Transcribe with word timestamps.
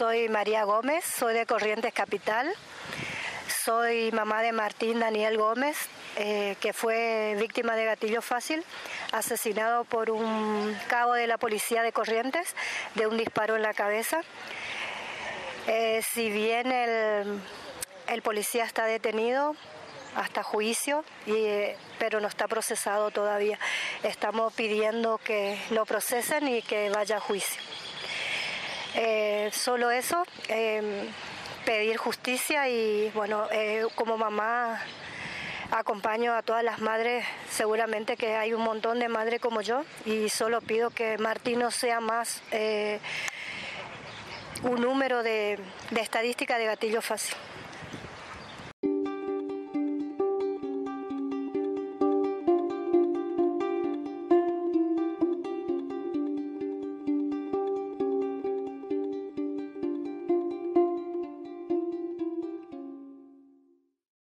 soy 0.00 0.30
María 0.30 0.64
Gómez, 0.64 1.04
soy 1.04 1.34
de 1.34 1.44
Corrientes 1.44 1.92
Capital. 1.92 2.50
Soy 3.66 4.10
mamá 4.12 4.40
de 4.40 4.50
Martín 4.50 4.98
Daniel 4.98 5.36
Gómez, 5.36 5.76
eh, 6.16 6.56
que 6.58 6.72
fue 6.72 7.36
víctima 7.38 7.76
de 7.76 7.84
gatillo 7.84 8.22
fácil, 8.22 8.64
asesinado 9.12 9.84
por 9.84 10.10
un 10.10 10.74
cabo 10.88 11.12
de 11.12 11.26
la 11.26 11.36
policía 11.36 11.82
de 11.82 11.92
Corrientes 11.92 12.56
de 12.94 13.08
un 13.08 13.18
disparo 13.18 13.56
en 13.56 13.62
la 13.62 13.74
cabeza. 13.74 14.22
Eh, 15.66 16.00
si 16.14 16.30
bien 16.30 16.72
el, 16.72 18.22
policía 18.22 18.64
está 18.64 18.86
detenido 18.86 19.54
hasta 20.16 20.42
juicio, 20.42 21.04
eh, 21.26 21.76
pero 21.98 22.20
no 22.20 22.28
está 22.28 22.48
procesado 22.48 23.10
todavía, 23.10 23.58
estamos 24.02 24.54
pidiendo 24.54 25.18
que 25.18 25.58
lo 25.68 25.84
procesen 25.84 26.48
y 26.48 26.62
que 26.62 26.88
vaya 26.88 27.18
a 27.18 27.20
juicio. 27.20 27.60
Solo 29.52 29.90
eso 29.90 30.24
pedir 31.64 31.96
justicia 31.96 32.68
y 32.68 33.10
bueno, 33.14 33.46
eh, 33.52 33.86
como 33.94 34.16
mamá 34.16 34.80
acompaño 35.70 36.34
a 36.34 36.42
todas 36.42 36.64
las 36.64 36.80
madres, 36.80 37.24
seguramente 37.48 38.16
que 38.16 38.34
hay 38.34 38.52
un 38.52 38.62
montón 38.62 38.98
de 38.98 39.08
madres 39.08 39.40
como 39.40 39.60
yo 39.60 39.84
y 40.04 40.28
solo 40.28 40.60
pido 40.60 40.90
que 40.90 41.16
Martín 41.18 41.60
no 41.60 41.70
sea 41.70 42.00
más 42.00 42.42
eh, 42.50 42.98
un 44.62 44.80
número 44.80 45.22
de, 45.22 45.58
de 45.90 46.00
estadística 46.00 46.58
de 46.58 46.66
gatillo 46.66 47.00
fácil. 47.02 47.36